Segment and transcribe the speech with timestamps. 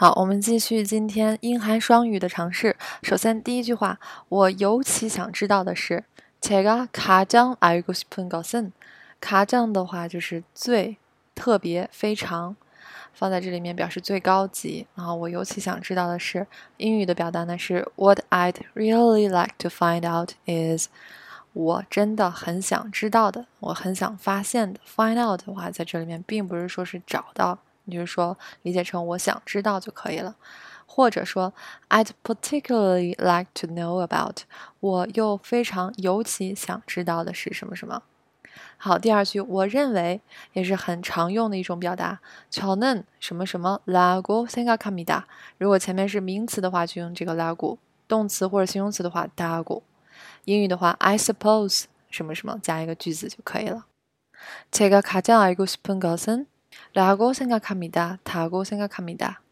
[0.00, 2.76] 好，我们继续今天英韩双语的尝试。
[3.02, 6.04] 首先，第一句话，我尤其想知道的是，
[6.40, 8.70] 제가가장알고싶은것 은，
[9.20, 10.98] 가장的话就是最、
[11.34, 12.54] 特别、非常，
[13.12, 14.86] 放在这里面表示最高级。
[14.94, 16.46] 然后，我尤其想知道的是，
[16.76, 20.86] 英语的表达呢是 What I'd really like to find out is，
[21.52, 24.78] 我真的很想知道的，我很想发现的。
[24.86, 27.58] Find out 的话，在这里面并不是说是找到。
[27.87, 30.35] 你就是说，理解成我想知道就可以了，
[30.85, 31.53] 或者说，
[31.89, 34.37] I'd particularly like to know about，
[34.79, 38.03] 我又非常尤其想知道的是什么什么。
[38.77, 40.21] 好，第二句，我认为
[40.53, 42.19] 也是很常用的一种表达，
[42.49, 45.23] 乔嫩什么什么拉古생각합니 다。
[45.57, 47.77] 如果前面是名词的话，就用这个拉古；
[48.07, 49.83] 动词或者形容词的话，다 고。
[50.45, 53.85] 英语的话，I suppose 什么什么加一个句子就可以了。
[54.71, 56.45] 제가가장알고싶은것은
[56.94, 58.18] 라고 생각합니다.
[58.24, 59.42] 다고 생각합니다.